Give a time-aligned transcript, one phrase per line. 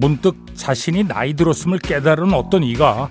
[0.00, 3.10] 문득 자신이 나이 들었음을 깨달은 어떤 이가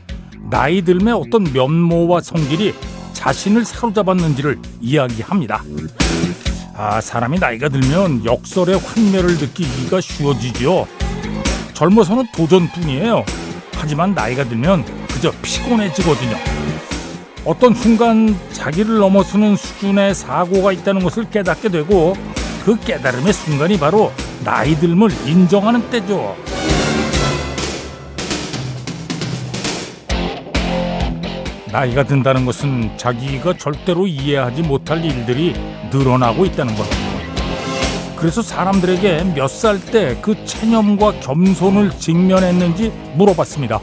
[0.49, 2.73] 나이 들매 어떤 면모와 성질이
[3.13, 5.63] 자신을 사로잡았는지를 이야기합니다.
[6.75, 10.87] 아, 사람이 나이가 들면 역설의 환멸을 느끼기가 쉬워지죠.
[11.73, 13.23] 젊어서는 도전뿐이에요.
[13.73, 16.37] 하지만 나이가 들면 그저 피곤해지거든요.
[17.45, 22.15] 어떤 순간 자기를 넘어서는 수준의 사고가 있다는 것을 깨닫게 되고
[22.65, 24.11] 그 깨달음의 순간이 바로
[24.43, 24.97] 나이 들을
[25.27, 26.35] 인정하는 때죠.
[31.71, 35.53] 나이가 든다는 것은 자기가 절대로 이해하지 못할 일들이
[35.91, 36.85] 늘어나고 있다는 것.
[38.15, 43.79] 그래서 사람들에게 몇 살 때 그 체념과 겸손을 직면했는지 물어봤습니다.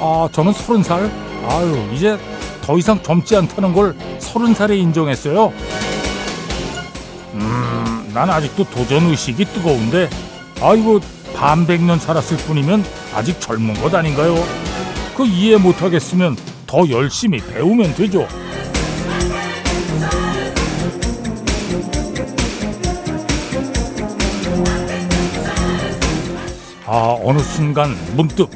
[0.00, 1.10] 아, 저는 서른 살.
[1.48, 2.16] 아유, 이제
[2.62, 5.52] 더 이상 젊지 않다는 걸 서른 살에 인정했어요.
[7.34, 10.08] 음, 난 아직도 도전 의식이 뜨거운데,
[10.60, 11.00] 아이고,
[11.34, 14.34] 반백년 살았을 뿐이면 아직 젊은 것 아닌가요?
[15.18, 18.28] 그 이해 못하겠으면 더 열심히 배우면 되죠.
[26.86, 28.48] 아, 어느 순간 문득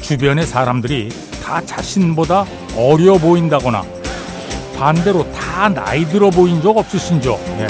[0.00, 1.10] 주변의 사람들이
[1.44, 2.44] 다 자신보다
[2.76, 3.84] 어려 보인다거나
[4.76, 7.38] 반대로 다 나이 들어 보인 적 없으신죠?
[7.56, 7.68] 네.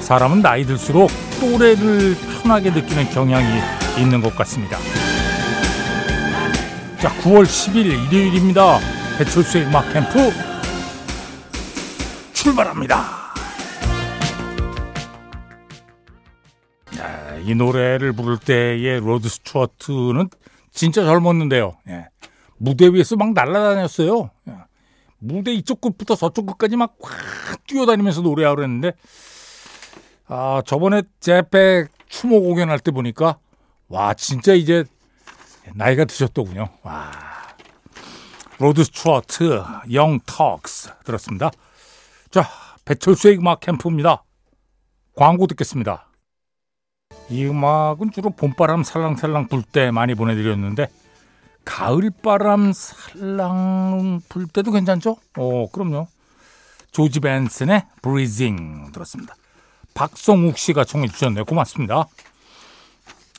[0.00, 3.46] 사람은 나이 들수록 또래를 편하게 느끼는 경향이
[3.98, 4.76] 있는 것 같습니다.
[7.00, 8.78] 자, 9월 10일 일요일입니다.
[9.18, 10.30] 배철수의 음악 캠프
[12.34, 13.20] 출발합니다.
[17.44, 20.28] 이 노래를 부를 때의 로드 스튜어트는
[20.72, 21.76] 진짜 젊었는데요.
[21.88, 22.06] 예.
[22.58, 24.30] 무대 위에서 막 날아다녔어요.
[24.48, 24.52] 예.
[25.18, 28.92] 무대 이쪽 끝부터 저쪽 끝까지 막 확 뛰어다니면서 노래하고 그랬는데
[30.28, 33.38] 아 저번에 제프 벡 추모 공연할 때 보니까
[33.88, 34.84] 와 진짜 이제
[35.74, 36.68] 나이가 드셨더군요.
[36.82, 37.10] 와
[38.58, 39.62] 로드 스튜어트
[39.92, 41.50] Young Turks 들었습니다.
[42.30, 42.48] 자
[42.84, 44.24] 배철수의 음악 캠프입니다.
[45.16, 46.06] 광고 듣겠습니다.
[47.28, 50.88] 이 음악은 주로 봄바람 살랑살랑 불 때 많이 보내드렸는데
[51.64, 55.16] 가을바람 살랑 불 때도 괜찮죠?
[55.38, 56.08] 어, 그럼요.
[56.90, 59.34] 조지 벤슨의 브리징 들었습니다.
[59.94, 61.44] 박성욱 씨가 청해 주셨네요.
[61.44, 62.06] 고맙습니다.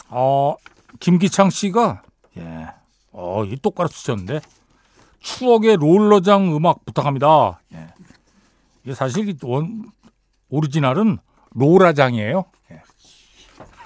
[0.09, 0.55] 어,
[0.99, 2.01] 김기창 씨가
[2.37, 2.67] 예,
[3.11, 4.41] 어, 이 똑바로 쓰셨는데
[5.19, 7.61] 추억의 롤러장 음악 부탁합니다.
[7.73, 7.87] 예.
[8.83, 9.91] 이게 사실 원
[10.49, 11.19] 오리지널은
[11.51, 12.45] 로라장이에요.
[12.71, 12.81] 예.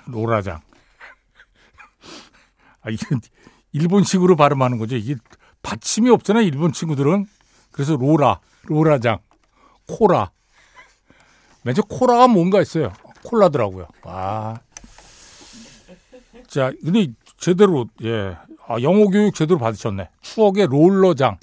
[0.07, 0.61] 로라장.
[2.81, 3.05] 아, 이게
[3.73, 4.95] 일본식으로 발음하는 거죠.
[4.95, 5.15] 이게
[5.61, 6.43] 받침이 없잖아요.
[6.43, 7.25] 일본 친구들은.
[7.71, 9.19] 그래서 로라, 로라장,
[9.87, 10.31] 코라.
[11.63, 12.93] 맨 처음 코라가 뭔가 있어요.
[13.25, 13.87] 콜라더라고요.
[14.03, 14.61] 와.
[16.47, 17.07] 자, 근데
[17.37, 18.37] 제대로, 예.
[18.67, 20.09] 아, 영어 교육 제대로 받으셨네.
[20.21, 21.37] 추억의 롤러장.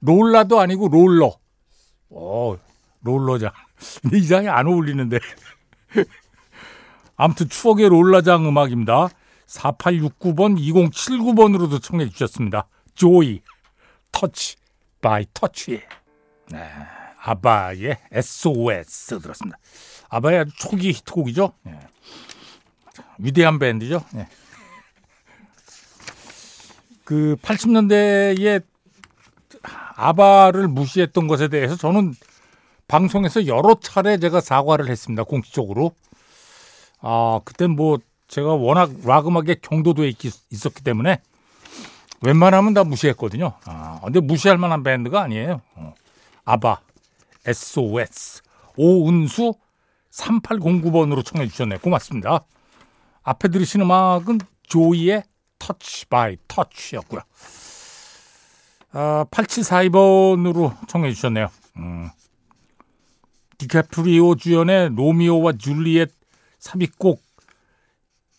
[0.00, 1.36] 롤라도 아니고 롤러.
[2.10, 2.56] 어,
[3.02, 3.50] 롤러장.
[4.12, 5.18] 이상이 안 어울리는데.
[7.16, 9.08] 아무튼 추억의 롤라장 음악입니다.
[9.46, 12.68] 4869번, 2079번으로도 청해 주셨습니다.
[12.94, 13.42] Joy,
[14.12, 14.56] Touch
[15.00, 15.82] by Touch.
[16.52, 16.70] 네,
[17.22, 19.58] 아바의 SOS 들었습니다.
[20.08, 21.52] 아바의 아주 초기 히트곡이죠.
[21.62, 21.78] 네.
[23.18, 24.02] 위대한 밴드죠.
[24.12, 24.28] 네.
[27.10, 28.62] 그 80년대에
[29.96, 32.14] 아바를 무시했던 것에 대해서 저는
[32.86, 35.24] 방송에서 여러 차례 제가 사과를 했습니다.
[35.24, 35.90] 공식적으로.
[37.00, 40.18] 아, 그땐 뭐 제가 워낙 락 음악에 경도도에 있,
[40.52, 41.20] 있었기 때문에
[42.22, 43.54] 웬만하면 다 무시했거든요.
[43.64, 45.62] 아, 근데 무시할 만한 밴드가 아니에요.
[45.74, 45.94] 어.
[46.44, 46.78] 아바,
[47.44, 48.42] SOS,
[48.76, 49.54] 오은수
[50.12, 51.80] 3809번으로 청해 주셨네요.
[51.80, 52.44] 고맙습니다.
[53.24, 55.24] 앞에 들으신 음악은 조이의
[55.60, 57.20] Touch by Touch였고요.
[58.92, 61.48] 아, 8742번으로 청해 주셨네요.
[61.76, 62.10] 음.
[63.58, 66.10] 디카프리오 주연의 로미오와 줄리엣
[66.58, 67.22] 삽입곡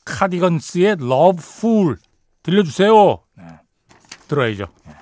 [0.04, 1.96] 카디건스의 Love Fool
[2.44, 3.24] 들려주세요.
[3.38, 3.44] 네.
[4.28, 4.66] 들어야죠.
[4.86, 4.96] 네.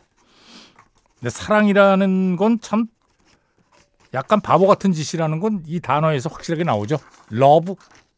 [1.20, 2.86] 근데 사랑이라는 건 참
[4.14, 6.98] 약간 바보 같은 짓이라는 건 이 단어에서 확실하게 나오죠.
[7.32, 7.76] Love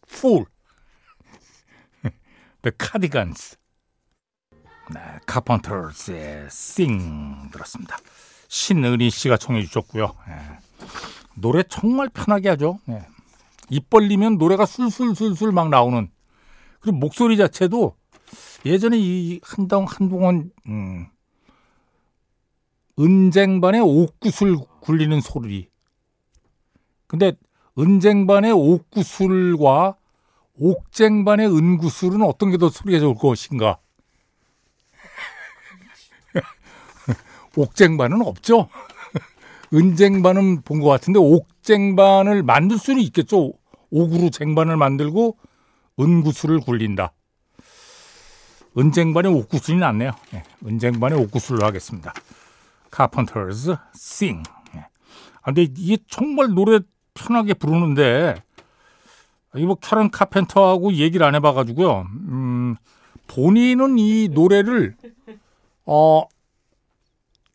[0.10, 0.46] Fool.
[2.64, 3.58] The Cardigans.
[4.94, 7.98] 네, 카펀터스의 Sing 들었습니다.
[8.48, 10.14] 신은희 씨가 청해 주셨고요.
[10.28, 10.36] 네.
[11.36, 12.80] 노래 정말 편하게 하죠.
[12.86, 13.06] 네.
[13.70, 16.10] 입 벌리면 노래가 술술술술 막 나오는
[16.82, 17.96] 그리고 목소리 자체도
[18.66, 21.08] 예전에 이 한동 한동안 음,
[23.00, 25.70] 은쟁반에 옥구슬 굴리는 소리.
[27.08, 27.34] 근데
[27.78, 29.96] 은쟁반의 옥구슬과
[30.60, 33.80] 옥쟁반의 은구슬은 어떤 게 더 소리가 좋을 것인가?
[37.56, 38.68] 옥쟁반은 없죠?
[39.74, 43.54] 은쟁반은 본 것 같은데 옥쟁반을 만들 수는 있겠죠.
[43.90, 45.38] 옥으로 쟁반을 만들고
[46.00, 47.14] 은구슬을 굴린다.
[48.78, 50.12] 은쟁반의 옥구슬이 낫네요.
[50.34, 52.14] 예, 은쟁반의 옥구슬로 하겠습니다.
[52.96, 54.44] Carpenters Sing.
[54.76, 54.80] 예.
[55.42, 56.80] 아, 근데 이게 정말 노래
[57.14, 58.42] 편하게 부르는데
[59.58, 62.08] 이뭐 캐런 카펜터하고 얘기를 안 해봐가지고요.
[62.30, 62.76] 음,
[63.28, 64.96] 본인은 이 노래를
[65.86, 66.24] 어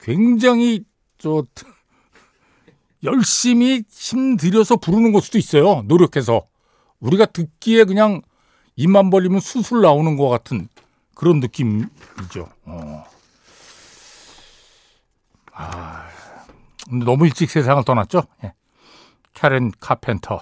[0.07, 0.85] 굉장히
[1.19, 1.45] 저
[3.03, 5.83] 열심히 힘들여서 부르는 걸 수도 있어요.
[5.87, 6.47] 노력해서
[7.01, 8.23] 우리가 듣기에 그냥
[8.77, 10.69] 입만 벌리면 수술 나오는 것 같은
[11.17, 12.49] 그런 느낌이죠.
[12.67, 13.05] 어.
[15.53, 16.07] 아,
[17.05, 18.23] 너무 일찍 세상을 떠났죠.
[18.45, 18.55] 예.
[19.35, 20.41] 캐런 카펜터.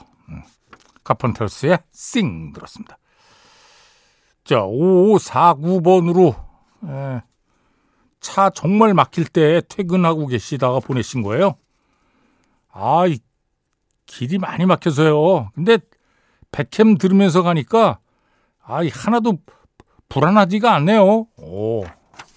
[1.05, 2.99] 카펀터스의 싱 들었습니다.
[4.45, 6.35] 자, 5549번으로
[6.87, 7.23] 에,
[8.25, 11.57] 차 정말 막힐 때 퇴근하고 계시다가 보내신 거예요.
[12.73, 13.19] 아, 이
[14.07, 15.51] 길이 많이 막혀서요.
[15.55, 15.79] 근데
[16.51, 17.99] 백캠 들으면서 가니까
[18.63, 19.39] 아, 이 하나도
[20.09, 21.27] 불안하지가 않네요.
[21.37, 21.85] 오,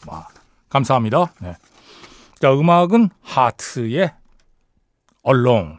[0.06, 0.28] 와,
[0.68, 1.34] 감사합니다.
[1.40, 1.56] 네.
[2.42, 4.14] 자, 음악은 하트의
[5.26, 5.78] Alone.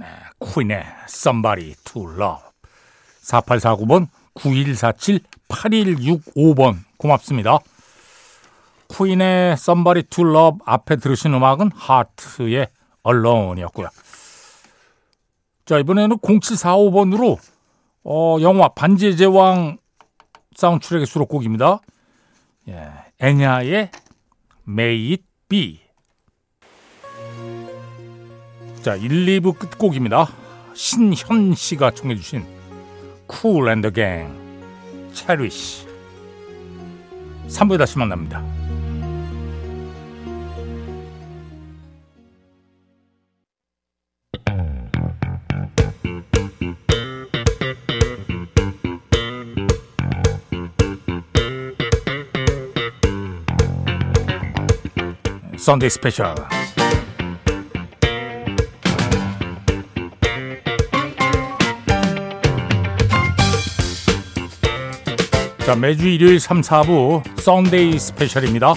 [0.00, 0.06] 네,
[0.40, 2.42] 퀸의 Somebody to Love
[3.22, 7.58] 4849번 9147 8165번 고맙습니다.
[8.88, 12.68] 퀸의 Somebody to Love 앞에 들으신 음악은 하트의
[13.06, 13.88] Alone이었고요.
[15.66, 17.38] 자 이번에는 0745번으로
[18.04, 19.78] 어, 영화 반지의 제왕
[20.56, 21.80] 사운드트랙의 수록곡입니다.
[22.68, 22.90] 예,
[23.20, 23.90] 엔야의
[24.66, 25.88] May It Be
[28.82, 30.28] 자, 1, 2부 끝곡입니다.
[30.72, 32.46] 신현 씨가 청해 주신
[33.26, 35.86] 쿨 앤 더 갱 Cherish
[37.48, 38.57] 3부에 다시 만납니다.
[55.68, 56.34] 썬데이 스페셜
[65.66, 68.72] 자, 매주 일요일 3, 4부 Sunday Special입니다.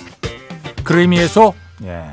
[0.84, 1.54] 그래미에서
[1.84, 2.10] 예,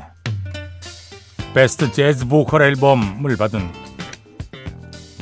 [1.53, 3.69] 베스트 재즈 보컬 앨범을 받은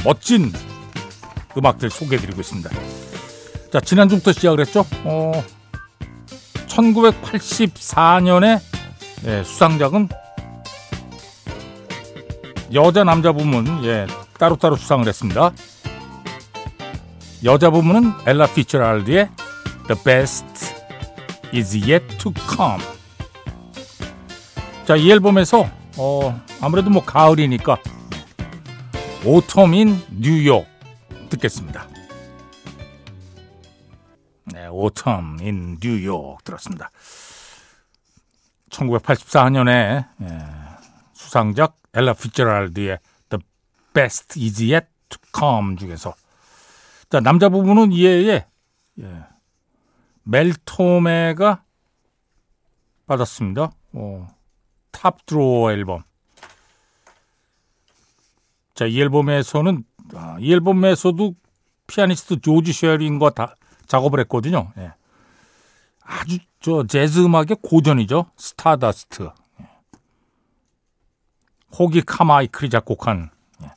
[0.05, 0.53] 멋진
[1.57, 2.69] 음악들 소개해드리고 있습니다.
[3.73, 4.85] 자, 지난주부터 시작을 했죠.
[5.03, 5.31] 어,
[6.67, 8.66] 1984년에
[9.27, 10.07] 예, 수상작은
[12.73, 14.07] 여자 남자 부문 예,
[14.39, 15.51] 따로따로 수상을 했습니다.
[17.43, 19.29] 여자 부문은 엘라 피츠제럴드의
[19.87, 20.45] The best
[21.53, 22.81] is yet to come.
[24.85, 27.79] 자, 이 앨범에서 어, 아무래도 뭐 가을이니까
[29.25, 30.65] Autumn in New York
[31.29, 31.85] 듣겠습니다.
[34.45, 36.91] 네, Autumn in New York 들었습니다.
[38.77, 40.45] 1984년에 예,
[41.13, 42.99] 수상작 엘라 피츠제럴드의
[43.29, 43.43] The
[43.93, 46.13] Best Is Yet to Come 중에서
[47.09, 48.45] 자, 남자 부문은 이에
[48.99, 49.23] 예,
[50.23, 51.63] 멜 토메가
[53.07, 53.71] 받았습니다.
[53.93, 54.27] 어,
[54.91, 56.03] Top Drawer 앨범.
[58.75, 61.33] 자, 이 앨범에서는 아, 이 앨범에서도
[61.87, 63.55] 피아니스트 조지 쉐링과 다
[63.87, 64.71] 작업을 했거든요.
[64.77, 64.91] 예.
[66.07, 68.31] 아주 저 재즈 음악의 고전이죠.
[68.37, 69.29] Stardust.
[69.61, 69.69] 예.
[71.77, 73.29] 호기 카마이클이 작곡한
[73.63, 73.71] 예.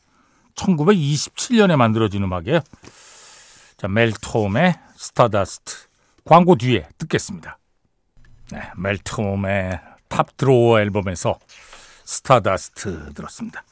[0.54, 2.60] 1927년에 만들어진 음악이에요.
[3.76, 5.74] 자, 멜 토메의 Stardust.
[6.24, 7.58] 광고 뒤에 듣겠습니다.
[8.52, 11.38] 네, 멜 토메의 Top Drawer 앨범에서
[12.04, 13.64] Stardust 들었습니다.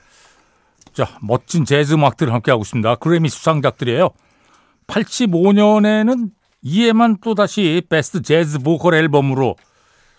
[0.95, 2.97] 자, 멋진 재즈 음악들을 함께하고 있습니다.
[2.97, 4.11] 그래미 수상작들이에요.
[4.87, 6.31] 85년에는
[6.63, 9.57] 이에만 또다시 베스트 재즈 보컬 앨범으로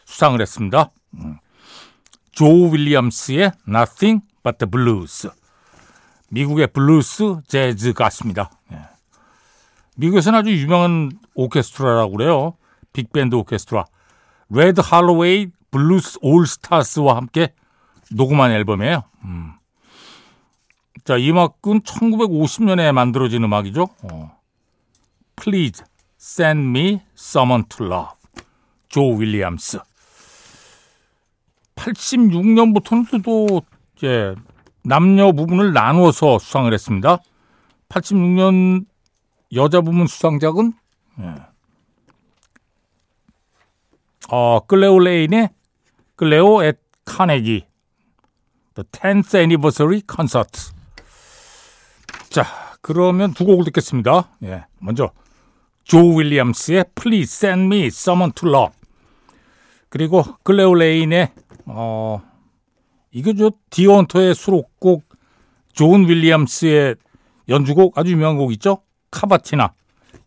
[0.06, 0.92] 수상을 했습니다.
[1.16, 1.38] 음.
[2.32, 5.30] 조 윌리엄스의 Nothing But The Blues.
[6.30, 8.52] 미국의 블루스 재즈 가수입니다.
[8.72, 8.82] 예.
[9.98, 12.54] 미국에서는 아주 유명한 오케스트라라고 그래요.
[12.94, 13.86] 빅밴드 오케스트라.
[14.50, 17.54] 레드 할로웨이 블루스 올스타스와 함께
[18.12, 19.04] 녹음한 앨범이에요.
[19.26, 19.54] 음.
[21.04, 23.88] 자, 이 음악은 1950년에 만들어진 음악이죠.
[24.04, 24.38] 어.
[25.36, 25.84] Please
[26.20, 28.16] send me someone to love.
[28.90, 29.80] 조 윌리엄스.
[31.76, 33.62] 86년부터는 또
[33.96, 34.36] 이제
[34.84, 37.20] 남녀 부분을 나누어서 수상을 했습니다.
[37.88, 38.86] 86년
[39.54, 40.74] 여자 부문 수상작은
[41.22, 41.36] 예.
[44.30, 45.50] 어, 클레오 레인의
[46.16, 47.66] 클레오 앳 카네기
[48.76, 50.72] The 10th Anniversary Concert.
[52.30, 52.46] 자,
[52.82, 54.30] 그러면 두 곡을 듣겠습니다.
[54.44, 55.12] 예, 먼저
[55.90, 58.76] 조 윌리엄스의 Please Send Me Someone to Love
[59.90, 61.32] 그리고 클레오 레인의
[61.66, 62.22] 어
[63.12, 65.04] 이게 저 Deer Hunter의 수록곡
[65.74, 66.96] 존 윌리엄스의
[67.50, 68.84] 연주곡 아주 유명한 곡 있죠?
[69.10, 69.74] 카바티나.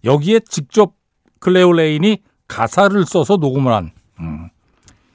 [0.02, 0.94] 여기에 직접
[1.38, 4.48] 클레오 레인이 가사를 써서 녹음을 한 음.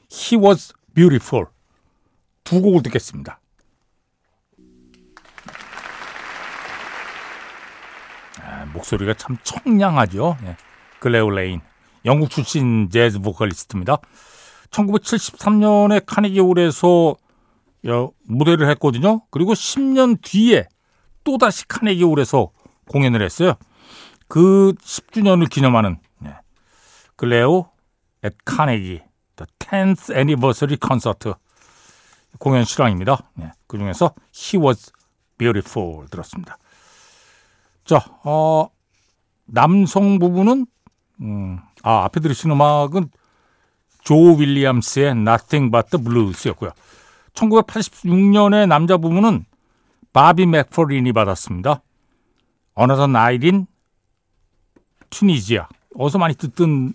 [0.10, 1.48] He was beautiful
[2.46, 3.42] 두 곡을 듣겠습니다.
[8.78, 10.38] 목소리가 참 청량하죠.
[10.44, 10.58] 예.
[11.00, 11.62] 클레오 레인
[12.06, 13.98] 영국 출신 재즈 보컬리스트입니다.
[14.72, 17.16] 1973년에 카네기 홀에서
[18.26, 19.22] 무대를 했거든요.
[19.30, 20.68] 그리고 10년 뒤에
[21.24, 22.52] 또 다시 카네기 홀에서
[22.90, 23.54] 공연을 했어요.
[24.28, 26.36] 그 10주년을 기념하는 네.
[27.16, 27.70] 클레오
[28.24, 29.02] 앳 카네기
[29.36, 31.34] The 10th Anniversary Concert
[32.40, 33.30] 공연 실황입니다.
[33.36, 33.52] 네.
[33.68, 34.92] 그 중에서 He Was
[35.38, 36.58] Beautiful 들었습니다.
[37.88, 38.70] 자, 어,
[39.46, 40.68] 남성 부분은
[41.22, 43.10] 음, 아 앞에 들으신 음악은
[44.04, 46.72] 조 윌리엄스의 Nothing But the Blues였고요.
[47.34, 49.46] 1986년에 남자 부분은
[50.12, 51.82] 바비 맥퍼린이 받았습니다.
[52.74, 53.68] 어느덧 나이린
[55.10, 55.70] Tunisia.
[55.96, 56.94] 어서 많이 듣던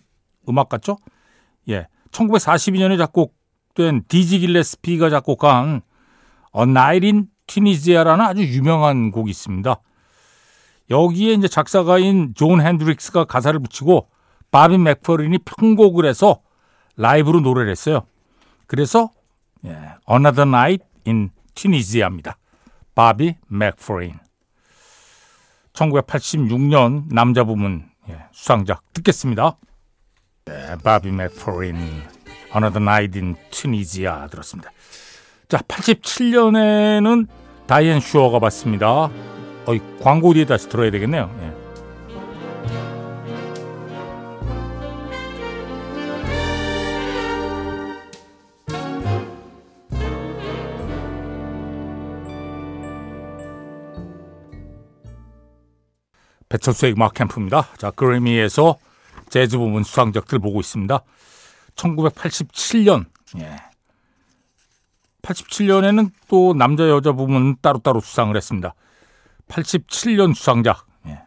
[0.48, 0.98] 음악 같죠?
[1.70, 1.88] 예.
[2.10, 5.80] 1942년에 작곡된 디지 길레스피가 작곡한
[6.50, 9.80] 어 Night in Tunisia라는 아주 유명한 곡이 있습니다.
[10.92, 14.08] 여기에 이제 작사가인 존 핸드릭스가 가사를 붙이고
[14.50, 16.42] 바비 맥퍼린이 편곡을 해서
[16.96, 18.02] 라이브로 노래를 했어요.
[18.66, 19.10] 그래서
[19.64, 19.70] 예,
[20.10, 22.36] Another Night in Tunisia입니다.
[22.94, 24.18] 바비 맥퍼린.
[25.72, 29.56] 1986년 남자 부문 예, 수상작 듣겠습니다.
[30.50, 31.76] 예, 바비 맥퍼린
[32.54, 34.70] Another Night in Tunisia 들었습니다.
[35.48, 37.26] 자, 87년에는
[37.66, 39.10] 다이앤 슈어가 봤습니다.
[39.66, 41.30] 어이, 광고 뒤에 다시 들어야 되겠네요.
[41.42, 41.62] 예.
[56.48, 57.68] 배철수의 음악 캠프입니다.
[57.78, 58.76] 자, 그래미에서
[59.30, 61.02] 재즈 부문 수상작들 보고 있습니다.
[61.76, 63.06] 1987년,
[63.38, 63.56] 예.
[65.22, 68.74] 87년에는 또 남자 여자 부문 따로따로 수상을 했습니다.
[69.52, 71.22] 87년 수상작, 예.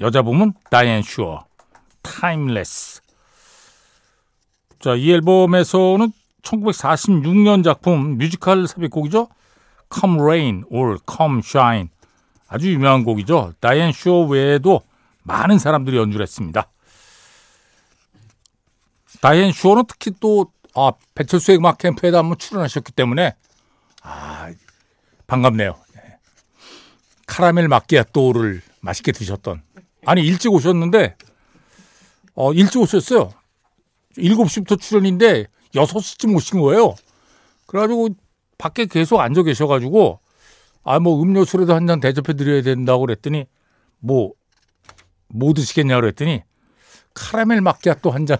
[0.00, 1.46] 여자 부문 다이앤 슈어,
[2.02, 3.00] Timeless.
[4.78, 6.12] 자, 이 앨범에서는
[6.42, 9.28] 1946년 작품 뮤지컬 삽입곡이죠.
[9.92, 11.88] Come Rain or Come Shine.
[12.48, 13.54] 아주 유명한 곡이죠.
[13.60, 14.80] 다이앤 슈어 외에도
[15.22, 16.70] 많은 사람들이 연주를 했습니다.
[19.20, 23.34] 다이앤 슈어는 특히 또 아, 배철수의 음악 캠프에도 한번 출연하셨기 때문에
[24.02, 24.50] 아,
[25.26, 25.74] 반갑네요.
[27.28, 27.34] 예.
[27.34, 29.62] 카라멜 마끼아또를 맛있게 드셨던.
[30.06, 31.16] 아니, 일찍 오셨는데,
[32.34, 33.32] 어, 일찍 오셨어요.
[34.16, 36.94] 7시부터 출연인데 6시쯤 오신 거예요.
[37.66, 38.10] 그래가지고
[38.56, 40.20] 밖에 계속 앉아 계셔가지고
[40.82, 43.46] 아, 뭐 음료수라도 한 잔 대접해 드려야 된다고 그랬더니
[44.00, 44.32] 뭐,
[45.28, 46.42] 뭐 드시겠냐고 그랬더니
[47.14, 48.38] 카라멜 마키아또 한 잔.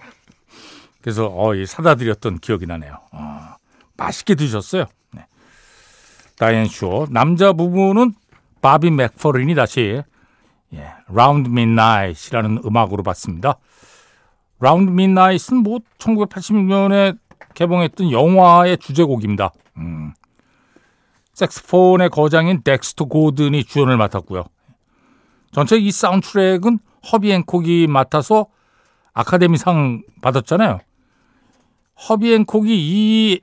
[1.00, 2.98] 그래서 어, 예, 사다 드렸던 기억이 나네요.
[3.12, 3.54] 어,
[3.96, 4.86] 맛있게 드셨어요.
[5.12, 5.26] 네.
[6.38, 7.06] 다이앤 슈어.
[7.10, 8.14] 남자 부문은
[8.60, 10.02] 바비 맥퍼린이 다시
[10.74, 13.58] 예, Round Midnight이라는 음악으로 받습니다.
[14.60, 17.18] Round Midnight은 뭐 1986년에
[17.54, 19.52] 개봉했던 영화의 주제곡입니다.
[19.78, 20.12] 음.
[21.34, 24.44] 색스폰의 거장인 덱스터 고든이 주연을 맡았고요.
[25.52, 26.80] 전체 이 사운드트랙은
[27.12, 28.46] 허비 행콕이 맡아서
[29.12, 30.80] 아카데미상 받았잖아요.
[32.08, 33.40] 허비 행콕이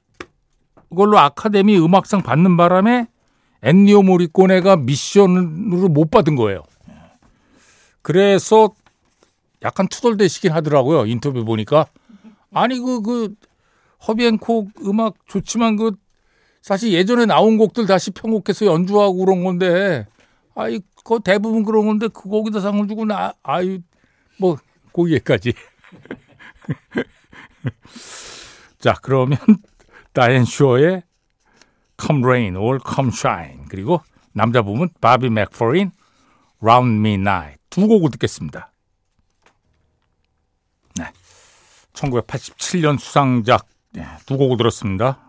[0.91, 3.07] 이걸로 아카데미 음악상 받는 바람에
[3.65, 6.63] 엔니오 모리꼬네가 미션으로 못 받은 거예요.
[8.03, 8.69] 그래서
[9.63, 11.07] 약간 투덜대시긴 하더라고요.
[11.07, 11.87] 인터뷰 보니까.
[12.53, 13.33] 아니, 그, 그,
[14.07, 15.93] 허비 앤콕 음악 좋지만 그
[16.61, 20.05] 사실 예전에 나온 곡들 다시 편곡해서 연주하고 그런 건데,
[20.53, 23.79] 아이, 그 대부분 그런 건데, 그 곡에다 상을 주고 나, 아유,
[24.37, 24.57] 뭐,
[24.91, 25.53] 고기에까지.
[28.79, 29.39] 자, 그러면,
[30.13, 31.01] 다이앤 슈어의
[32.01, 33.65] Come Rain or Come Shine.
[33.69, 34.01] 그리고
[34.33, 35.91] 남자 부문, 바비 맥퍼린,
[36.61, 37.59] Round Midnight.
[37.69, 38.71] 두 곡을 듣겠습니다.
[40.97, 41.05] 네.
[41.93, 45.19] 1987년 수상작 네, 두 곡을 들었습니다.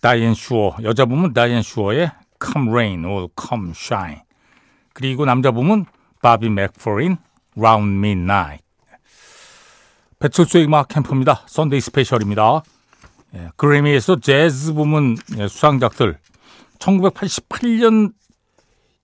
[0.00, 2.10] 다이앤 슈어 여자 부문 다이앤 슈어의
[2.44, 4.22] Come Rain or Come Shine
[4.92, 5.86] 그리고 남자 부문
[6.22, 7.18] 바비 맥퍼린,
[7.56, 8.64] Round Midnight.
[10.18, 11.42] 배철수의 음악 캠프입니다.
[11.46, 12.62] Sunday Special입니다.
[13.34, 16.18] 예, 그래미에서 재즈 부문 예, 수상작들
[16.78, 18.12] 1988년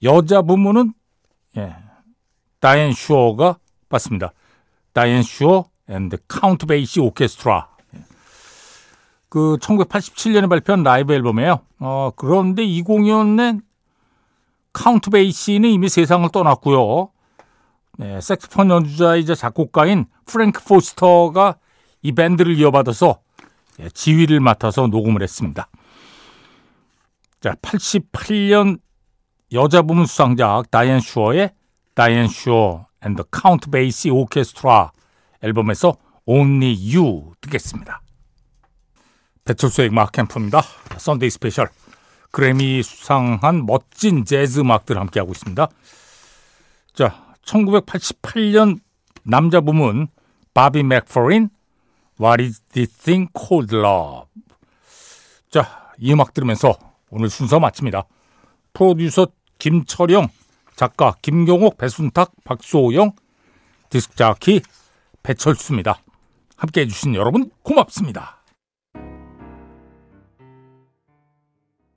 [0.02, 0.92] 여자 부문은
[1.56, 1.74] 예,
[2.60, 3.58] 다이앤 슈어가
[3.88, 4.32] 받습니다.
[4.92, 7.68] 다이앤 슈어 and 카운트 베이시 오케스트라.
[9.28, 11.60] 그 1987년에 발표한 라이브 앨범이에요.
[11.78, 13.62] 어, 그런데 이 공연엔
[14.72, 17.10] 카운트 베이시는 이미 세상을 떠났고요.
[17.98, 21.56] 네, 색스폰 연주자이자 작곡가인 프랭크 포스터가
[22.02, 23.29] 이 밴드를 이어받아서 예,
[23.88, 25.68] 지휘를 맡아서 녹음을 했습니다.
[27.40, 28.78] 자, 88년
[29.52, 31.50] 여자 부문 수상작 다이앤 슈어의
[31.94, 34.92] 다이앤 슈어 and 카운트 베이시 오케스트라
[35.42, 35.96] 앨범에서
[36.26, 38.02] Only You 듣겠습니다.
[39.44, 40.62] 배철수의 음악 캠프입니다.
[40.98, 41.68] Sunday Special.
[42.30, 45.68] 그래미 수상한 멋진 재즈 음악들 함께하고 있습니다.
[46.92, 48.78] 자, 1988년
[49.24, 50.08] 남자 부문
[50.54, 51.48] 바비 맥퍼린
[52.20, 54.28] What is this thing called love?
[55.48, 56.74] 자, 이 음악 들으면서
[57.08, 58.04] 오늘 순서 마칩니다.
[58.74, 60.28] 프로듀서 김철영,
[60.76, 63.12] 작가 김경옥, 배순탁, 박소영,
[63.88, 64.60] 디스크자키
[65.22, 66.02] 배철수입니다.
[66.56, 68.39] 함께 해 주신 여러분 고맙습니다.